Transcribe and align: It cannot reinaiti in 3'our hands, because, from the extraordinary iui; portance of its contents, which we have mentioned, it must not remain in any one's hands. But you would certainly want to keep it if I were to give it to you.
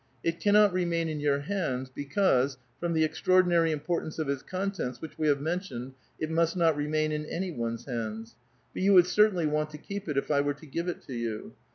It 0.23 0.39
cannot 0.39 0.73
reinaiti 0.73 1.09
in 1.11 1.19
3'our 1.19 1.43
hands, 1.43 1.87
because, 1.93 2.57
from 2.79 2.93
the 2.93 3.03
extraordinary 3.03 3.69
iui; 3.69 3.83
portance 3.85 4.17
of 4.17 4.29
its 4.29 4.41
contents, 4.41 4.99
which 4.99 5.19
we 5.19 5.27
have 5.27 5.39
mentioned, 5.39 5.93
it 6.19 6.31
must 6.31 6.57
not 6.57 6.75
remain 6.75 7.11
in 7.11 7.27
any 7.27 7.51
one's 7.51 7.85
hands. 7.85 8.35
But 8.73 8.81
you 8.81 8.93
would 8.95 9.05
certainly 9.05 9.45
want 9.45 9.69
to 9.69 9.77
keep 9.77 10.09
it 10.09 10.17
if 10.17 10.31
I 10.31 10.41
were 10.41 10.55
to 10.55 10.65
give 10.65 10.87
it 10.87 11.03
to 11.03 11.13
you. 11.13 11.53